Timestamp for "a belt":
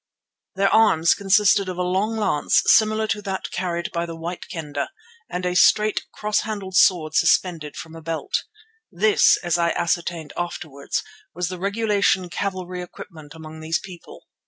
7.95-8.45